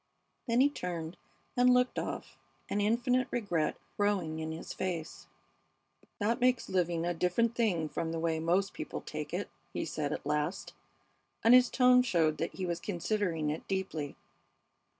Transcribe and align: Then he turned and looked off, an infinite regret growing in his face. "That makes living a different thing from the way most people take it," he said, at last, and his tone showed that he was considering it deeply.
Then 0.47 0.61
he 0.61 0.69
turned 0.71 1.15
and 1.55 1.69
looked 1.71 1.99
off, 1.99 2.35
an 2.69 2.81
infinite 2.81 3.27
regret 3.29 3.75
growing 3.97 4.39
in 4.39 4.51
his 4.51 4.73
face. 4.73 5.27
"That 6.17 6.39
makes 6.41 6.69
living 6.69 7.05
a 7.05 7.13
different 7.13 7.53
thing 7.53 7.87
from 7.87 8.11
the 8.11 8.17
way 8.19 8.39
most 8.39 8.73
people 8.73 9.01
take 9.01 9.31
it," 9.31 9.47
he 9.73 9.85
said, 9.85 10.11
at 10.11 10.25
last, 10.25 10.73
and 11.43 11.53
his 11.53 11.69
tone 11.69 12.01
showed 12.01 12.39
that 12.39 12.55
he 12.55 12.65
was 12.65 12.79
considering 12.79 13.51
it 13.51 13.67
deeply. 13.67 14.15